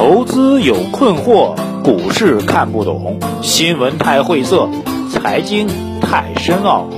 [0.00, 4.66] 投资有困惑，股市看不懂，新闻太晦涩，
[5.10, 5.68] 财经
[6.00, 6.88] 太深奥。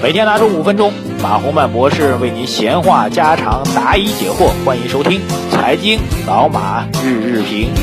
[0.00, 4.52] 每天拿出五分钟，马洪曼博士为您闲话家常，答疑解惑。
[4.64, 7.74] 欢迎收听《财经老马日日评》。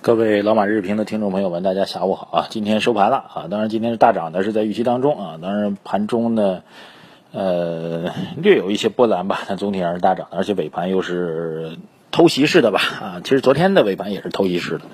[0.00, 2.46] 各位老马日评的听众朋友们，大家下午好啊！
[2.50, 5.38] 今天收盘了啊，当然今天是大涨的，是在预期当中啊。
[5.40, 6.62] 当然盘中呢。
[7.32, 11.76] 呃， 略有一些波澜吧，但总体上是大涨，而且尾盘又是
[12.10, 12.80] 偷袭式的吧？
[13.00, 14.84] 啊，其实昨天的尾盘也是偷袭式的，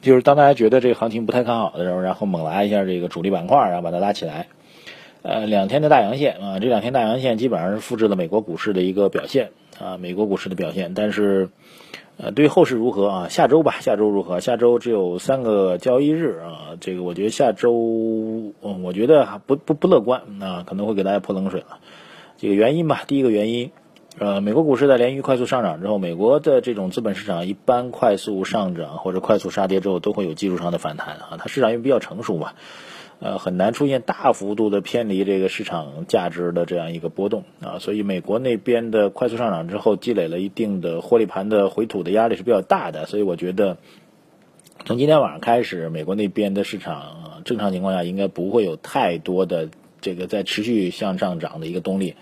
[0.00, 4.48] 就是当大家觉得这个行情不太看好的时候，然后猛拉一下这个主力板块，然后把它拉起来。
[5.22, 11.48] 呃，两天的大阳线啊，这两天大阳线基本上是复制了美国股市的一个表现啊，美国股市的表现，但是。
[12.18, 13.28] 呃，对于后市如何啊？
[13.28, 14.40] 下周吧，下周如何？
[14.40, 17.70] 下周只有三个交易日啊，这个我觉得下周，
[18.62, 21.78] 嗯，我觉得不不不乐观啊，可能会给大家泼冷水了。
[22.38, 23.70] 这个原因吧，第一个原因，
[24.18, 32.52] 呃，美国股市在连续快速上涨之后，美国的这种资本市场一般快速上涨或者快速杀跌之后，都会有技术上的反弹啊，它市场又比较成熟嘛。
[33.18, 43.78] 呃，很难出现大幅度的偏离这个市场价值的这样一个波动啊，所以美国那边的快速上涨之后，积累了一定的获利盘的回吐的压力是比较大的，所以我觉得
[44.84, 49.70] 从今天晚上开始，美国那边的市场正常情况下应该不会有太多的
[50.02, 52.16] 这个在持续向上涨的一个动力，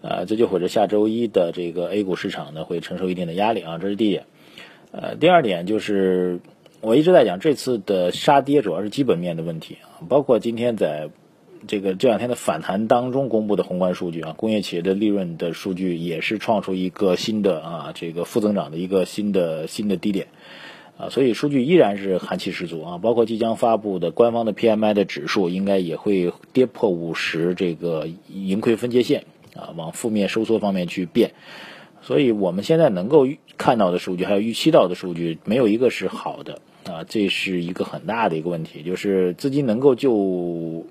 [0.00, 4.26] 呃，这就或者下周一的这个 A 股市场呢会承受一定的压力啊，这是第一点，
[4.92, 6.38] 呃，第二点就是。
[6.82, 11.10] 我一直在讲，这次的杀跌主要是基本面的问题啊，包括今天在
[11.66, 20.28] 这个这两天的反弹当中公布的宏观数据啊，工业企业的利润的数据也是创出一个新的啊这个负增长的一个新的新的低点
[20.96, 31.32] 啊，所以数据依然是寒气十足啊，包括即将发布的官方的 PMI 的指数应该也会跌破五十这个盈亏分界线啊，往负面收缩方面去变。
[32.02, 40.86] 所以我们现在能够看到的数据，还有预期到的数据，没有一个是好的啊，这是一个很大的一个问题，就是资金能够就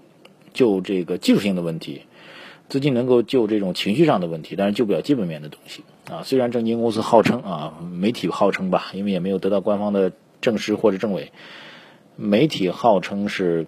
[0.53, 2.01] 就这个技术性的问题，
[2.67, 6.21] 资金能够就这种情绪上的问题，但是救不了基本面的东西啊。
[6.23, 10.11] 虽然证金公司号称啊，媒体号称吧，因为也没有得到官方的
[10.41, 11.31] 证实或者证伪，
[12.15, 13.67] 媒体号称是。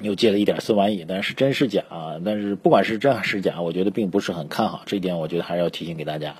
[0.00, 1.84] 又借了一点四万亿，但是真是假？
[2.24, 6.36] 但是不管是真还是假，我觉得并不是很看好这一点，我觉得还是要提醒给大家。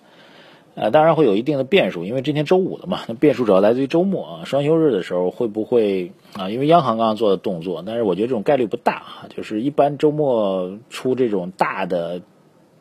[0.74, 6.50] 呃，当然会有一定的变数，因为今天周五了嘛，那变数主要来自于周末啊，双休日的时候会不会啊？
[6.50, 9.26] 因为央行刚刚做的动作，但是我觉得这种概率不大啊。
[9.28, 12.22] 就是一般周末出这种大的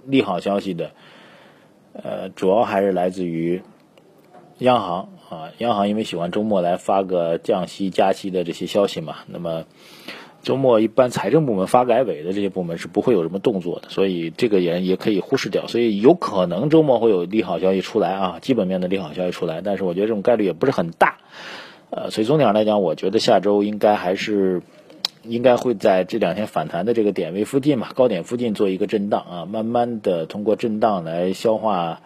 [0.05, 0.89] 利好消息的，
[1.93, 3.61] 呃，主要还是来自于
[4.57, 9.65] 央行啊，央行因为喜欢周末来发个降息、加息的这些消息嘛，那么。
[10.43, 15.67] 周末一般财政部门发改委的这些部门是不会有什么动作的，所以这个也也可以忽视掉。
[15.67, 21.17] 所以有可能周末会有利好消息出来啊，基本面的利好消息出来，但是我觉得这种概率也不是很大。
[21.89, 24.61] 呃，所以总体上来讲，我觉得下周应该还是
[25.23, 32.01] 应该会在这两天反弹的这个点位附近嘛，高点附近做一个震荡啊，慢慢的通过震荡来消化。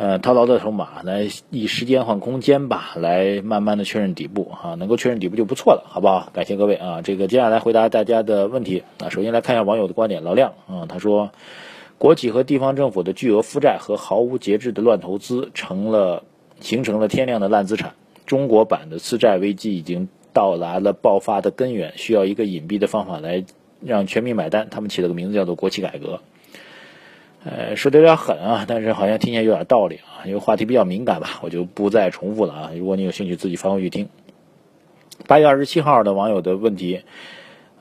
[0.00, 6.30] 呃，套牢的筹码来以时间换空间吧，来慢慢的确认底部啊，能够确认底部就不错了，好不好？
[6.32, 11.32] 感谢各位啊，这个接下来回答大家的问题啊，首先来看一下网友的观点，老亮啊，他说，
[11.98, 16.24] 国企和地方政府的巨额负债和毫无节制的乱投资，成了
[16.60, 17.92] 形成了天量的烂资产，
[18.24, 23.44] 中国版的次债危机已经到来了爆发的根源，需要一个隐蔽的方法来
[23.84, 26.20] 让全民买单，他们起了个名字叫做国企改革。
[27.42, 32.70] 呃，说的有点狠啊，但是好像听起来有点道理啊，因为话题比较敏感吧，我就不再重复了啊。
[32.76, 34.08] 如果你有兴趣，自己翻回去听。
[35.26, 37.00] 八月二十七号的网友的问题，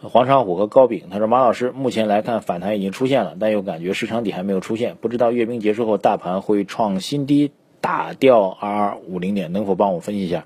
[0.01, 10.45] 黄长虎和高炳，他说马老师，目前来看反弹已经出现了，但又感觉市场底还没有出现，不知道阅兵结束后大盘会创新低打掉二二五零点，能否帮我分析一下？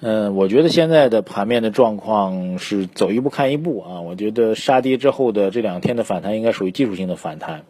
[0.00, 7.62] 嗯，我觉得现在的盘面的状况是走一步看一步啊，我觉得杀跌之后的这两天的反弹应该属于技术性的反弹。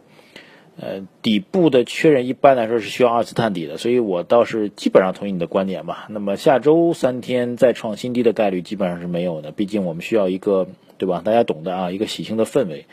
[0.77, 6.07] 呃，底部的确认一般来说是需要二次探底的，所以我倒是基本上同意你的观点吧。
[6.09, 10.67] 那么下周三天再创新低的概率基本上是没有的，毕竟我们需要一个，
[10.97, 11.21] 对吧？
[11.23, 12.87] 大家懂的啊，一个喜庆的氛围。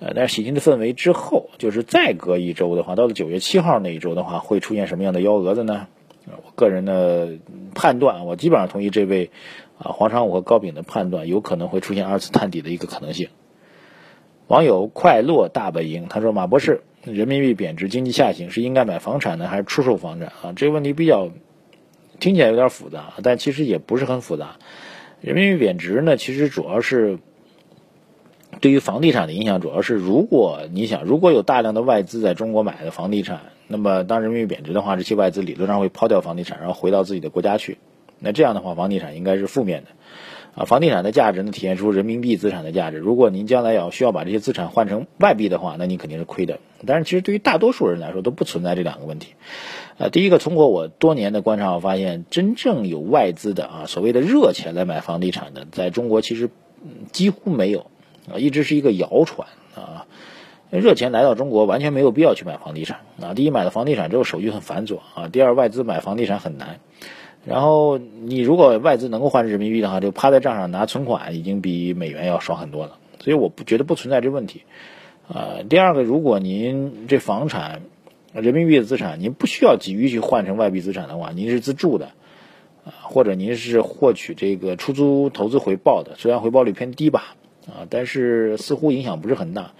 [0.00, 5.86] 呃，但是喜庆的氛围之后，就是再隔一周的话，到了九月七号那一周的话，会出现什么样的幺蛾子呢？
[6.26, 7.38] 我个人的
[7.74, 9.30] 判断，我基本上同意这位
[9.78, 13.28] 啊黄长武和高炳的判断，有可能会出现二次探底的一个可能性。
[14.48, 20.52] 网友快乐大本营他说：“马博士。”人民币贬值，经济下行是应该买房产呢，还是出售房产啊？
[20.56, 21.30] 这个问题比较
[22.18, 24.56] 听起来有点复杂，但其实也不是很复杂。
[25.20, 27.18] 人民币贬值呢，其实主要是
[28.60, 37.78] 对于房地产的影响主要是，如果你想，如果有大量的外资在中国买的房地产，那么当人民币贬值的话，这些外资理论上会抛掉房地产，然后回到自己的国家去。
[38.18, 39.90] 那这样的话，房地产应该是负面的。
[40.58, 42.96] 啊，房地产的价值呢，体现出人民币资产的价值。
[42.96, 46.58] 如果您将来要需要把这些资产换成外币的话，那你肯定是亏的。
[46.84, 49.34] 但是其实对于大多数人来说都不存在这两个问题。
[49.98, 56.50] 呃，第一个，通过我多年的观察，我发现真正有外资的啊，所谓的热钱来买房地产的，在中国其实
[57.12, 57.86] 几乎没有，
[58.28, 59.46] 啊，一直是一个谣传
[59.76, 60.06] 啊。
[60.70, 63.32] 热钱来到中国完全没有必要去买房地产啊。
[63.32, 65.28] 第一，买了房地产之后手续很繁琐啊。
[65.28, 66.80] 第二，外资买房地产很难。
[67.44, 72.98] 然后你如果外资能够换成人民币的话，就趴在账上拿存款，已经比美元要爽很多了。
[73.20, 74.62] 所以我不觉得不存在这问题。
[75.28, 77.82] 呃，第二个，如果您这房产
[78.32, 82.12] 人民币的资产，您不需要急于去换成外币资产的话，您是自住的，
[82.84, 87.34] 啊，或者您是获取这个出租投资回报的，虽然回报率偏低吧，
[87.66, 89.72] 啊，但是似乎影响不是很大。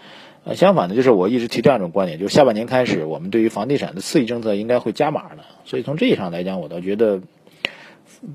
[0.45, 5.43] 呃，相反的，就是我一直提这样一种观点，就是下半年开始，我们对于房地产的刺激政策应该会加码的。
[5.65, 7.21] 所以从这一上来讲，我倒觉得。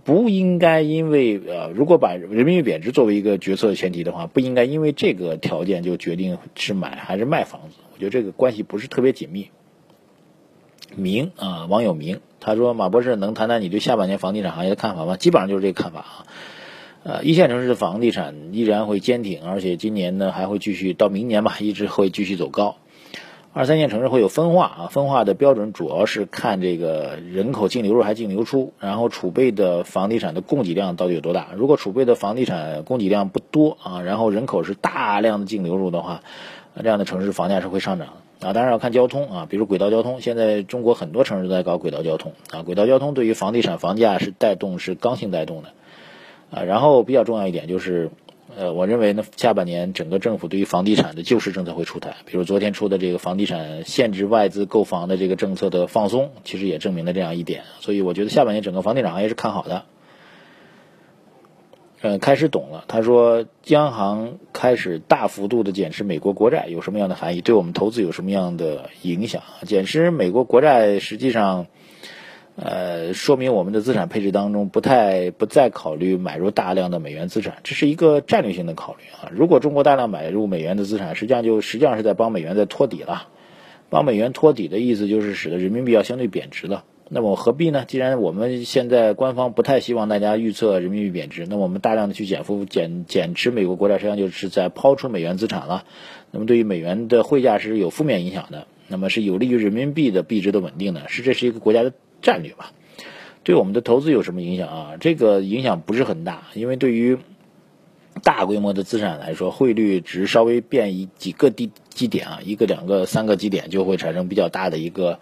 [0.05, 7.75] 不应该因为呃，如果把人民币贬值作为一个决策的前提的话，不应该因为这个条件就决定是买还是卖房子。
[7.93, 9.49] 我觉得这个关系不是特别紧密。
[10.95, 16.25] 明啊，网友明他说：“马博士能谈谈你对下半年房地产行业的看法吗？”基本上就是这个看法啊。
[17.03, 22.77] 呃，一线城市的房地产依然会坚挺，而且今年呢还会继续到明年吧，一直会继续走高。
[23.55, 31.49] 二三线城市会有分化啊，分化的标准主要是看这个人口净流入还净流出，然后储备的房地产的供给量到底有多大。
[31.55, 36.21] 如果储备的房地产供给量不多啊，然后人口是大量的净流入的话，
[36.81, 38.07] 这样的城市房价是会上涨
[38.41, 38.53] 啊。
[38.53, 45.69] 当然要看交通啊，比如轨道交通，现在中国很多城市都在搞轨道交通啊，轨道交通对于房地产房价是带动，是刚性带动的
[46.49, 46.63] 啊。
[46.63, 48.09] 然后比较重要一点就是。
[48.55, 57.63] 呃，我认为呢，下半年整个政府对于房地产的救市政策会出台，比如昨天出的这个房地产限制外资购房的这个政策的放松，其实也证明了这样一点。
[57.79, 59.85] 所以我觉得下半年整个房地产行业是看好的。
[62.01, 67.41] 呃，开始懂了，他说央行开始大幅度的减持美国国债有什么样的含义？
[67.41, 69.41] 对我们投资有什么样的影响？
[69.65, 71.67] 减持美国国债实际上。
[72.55, 79.31] 呃，说明我们的资产配置当中不太不再考虑买入大量的美元资产，这是一个战略性的考虑啊。
[79.31, 83.27] 如果中国大量买入美元的资产，实际上就实际上是在帮美元在托底了。
[83.89, 86.83] 帮美元托底的意思就是使得人民币要相对贬值了。
[87.09, 87.85] 那么何必呢？
[87.87, 95.85] 既然我们现在官方不太希望大家预测人民币贬值，那我们大量的去减负减减持美国国债，实际上就是在抛出美元资产了。
[96.29, 101.93] 那么对于美元的汇价是有负面影响的，那么是有利于人民币的币值的稳定的，是这是一个国家的。
[102.23, 102.71] 战略吧，
[103.43, 104.91] 对我们的投资有什么影响啊？
[104.99, 107.19] 这个影响不是很大，因为对于
[108.23, 115.19] 大规模的资产来说，汇率值稍微变一几个低基点啊，一个、两个、三个基点就会产生比较大的一个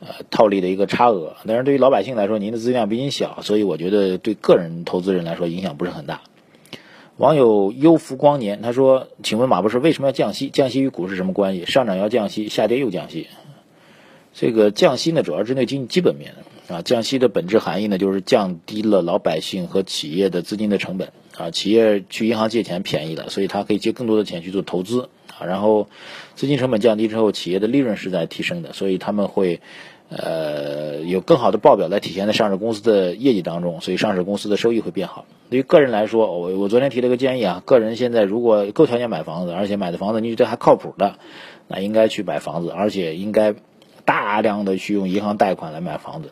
[0.00, 1.36] 呃套利的一个差额。
[1.46, 6.22] 但是对于老百姓来说，您的资金量比您小，所以我觉得对个人投资人来说影响不是很大。
[7.16, 10.50] 网友优福光年他说：“请问马博士为什么要降息？
[10.50, 11.64] 降息与股市什么关系？
[11.66, 13.26] 上涨要降息，下跌又降息？”
[14.40, 16.34] 这个降息呢，主要针对经济基本面
[16.68, 16.80] 啊。
[16.82, 21.50] 降息的本质含义呢，就是降低了老百姓和企业的资金的成本啊。
[21.50, 25.44] 企业去银行借钱便宜了，所以他可以借更多的钱去做投资啊。
[25.44, 25.88] 然后
[26.36, 29.60] 资金成本降低之后，企业的利润是在提升的，所以他们会
[30.08, 35.26] 呃有更好的报表来体现在上市公司的业绩当中，所以上市公司的收益会变好。
[35.50, 41.16] 对于个人来说，我我昨天提了个建议啊，个人现在如果够条件买房子，而且买的房子你觉得还靠谱的，
[41.66, 43.56] 那应该去买房子，而且应该。
[44.08, 46.30] 大量的去用银行贷款来买房子，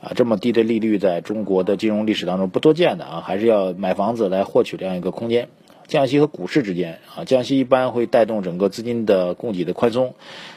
[0.00, 5.48] 啊，这么低的利率在中国的金融历史当中不多见的啊，还是要买房子来获取这样一个空间。
[5.86, 10.14] 降息和股市之间啊，降息一般会带动整个资金的供给的宽松，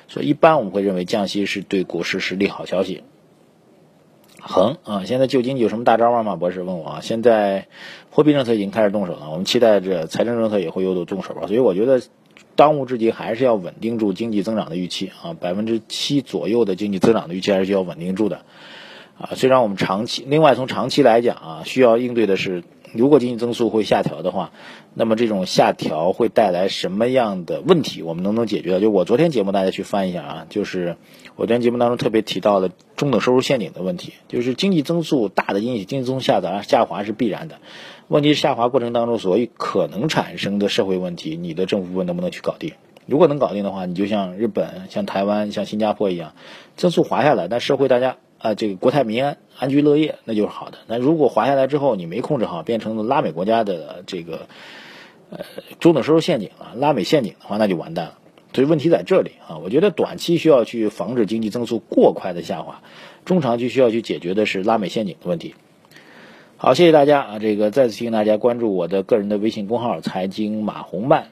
[0.08, 3.04] 所以一般我们会认为降息是对股市是利好消息。
[4.42, 6.24] 恒啊，现在救经济有什么大招吗？
[6.24, 7.68] 马博士问我啊，现在
[8.10, 12.02] 货币政策已经开始动手了，我们期待着财政政策也会有所动手吧，所以我觉得。
[12.56, 18.42] 当务之急还是要稳定住经济增长的预期啊，百分之七左右的经济增长的预期还是需要稳定住的
[19.18, 19.32] 啊。
[19.36, 22.64] 虽然我们长期，另外从长期来讲啊，需要应对的是，
[22.94, 24.52] 如果经济增速会下调的话，
[24.94, 28.02] 那么这种下调会带来什么样的问题？
[28.02, 28.80] 我们能不能解决？
[28.80, 30.98] 就我昨天节目大家去翻一下啊，就是
[31.36, 37.58] 我昨天节目当中特别提到了中等收入陷阱的问题，就是经济增速大的因素经济增速下滑下滑是必然的。
[38.08, 42.74] 问题是下滑过程当中，所以可能产生的社会问题，你的政府部门能不能去搞定？
[43.08, 46.34] 如果能搞定的话，你就像日本、像台湾、像新加坡一样，
[46.76, 50.78] 增速滑下来，但社会大家啊，这个国泰民安、安居乐业，那就是好的。
[50.86, 54.48] 那如果滑下来之后，你没控制好，变成了拉美国家的这个
[55.32, 55.40] 呃
[55.80, 58.20] 中等收入陷阱了，拉美陷阱的话，那就完蛋了。
[58.54, 62.84] 所以问题在这里啊，我觉得短期需要去防止经济增速过快的下滑，
[63.26, 65.56] 中长期需要去解决的是拉美陷阱的问题。
[66.58, 67.40] 好，谢谢大家啊！
[67.40, 71.30] 这个再次提醒大家关注我的个人的微信公号“财经马红漫”，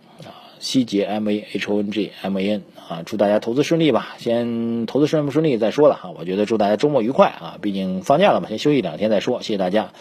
[0.63, 4.15] 希杰 M A H O N G M A N 啊，祝大家投资顺利吧。
[4.17, 6.13] 先投资顺不顺利再说了哈。
[6.17, 9.41] 我觉得祝大家周末愉快啊，毕竟放假了嘛，先休息两天再说。
[9.41, 9.91] 谢谢大家。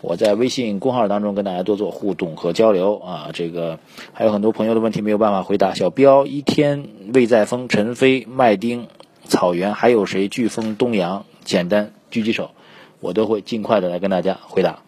[0.00, 3.80] 我在微信公号当中跟大家多做互动和交流啊，这个
[4.12, 5.74] 还有很多朋友的问题没有办法回答。
[5.74, 8.86] 小彪、一天、魏在峰、陈飞、麦丁、
[9.24, 10.28] 草原，还有谁？
[10.28, 12.52] 飓风、东阳，简单狙击手。
[13.00, 14.83] 我都会尽快的来跟大家回答。